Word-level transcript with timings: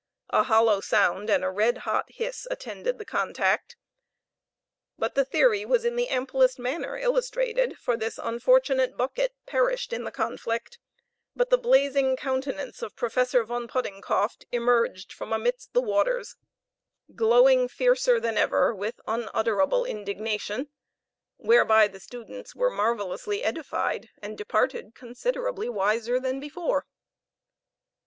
A 0.31 0.41
hollow 0.41 0.79
sound, 0.81 1.29
and 1.29 1.43
a 1.43 1.51
red 1.51 1.77
hot 1.85 2.05
hiss, 2.11 2.47
attended 2.49 2.97
the 2.97 3.05
contact; 3.05 3.75
but 4.97 5.13
the 5.13 5.23
theory 5.23 5.63
was 5.63 5.85
in 5.85 5.95
the 5.95 6.07
amplest 6.07 6.57
manner 6.57 6.97
illustrated, 6.97 7.77
for 7.77 7.95
the 7.95 8.11
unfortunate 8.23 8.97
bucket 8.97 9.35
perished 9.45 9.93
in 9.93 10.03
the 10.03 10.11
conflict; 10.11 10.79
but 11.35 11.51
the 11.51 11.57
blazing 11.59 12.15
countenance 12.17 12.81
of 12.81 12.95
Professor 12.95 13.43
Von 13.43 13.67
Poddingcoft 13.67 14.45
emerged 14.51 15.13
from 15.13 15.31
amidst 15.31 15.71
the 15.75 15.83
waters, 15.83 16.35
glowing 17.13 17.67
fiercer 17.67 18.19
than 18.19 18.39
ever 18.39 18.73
with 18.73 18.99
unutterable 19.05 19.85
indignation, 19.85 20.69
whereby 21.37 21.87
the 21.87 21.99
students 21.99 22.55
were 22.55 22.71
marvelously 22.71 23.43
edified, 23.43 24.09
and 24.19 24.35
departed 24.35 24.95
considerably 24.95 25.69
wiser 25.69 26.19
than 26.19 26.39
before. 26.39 26.87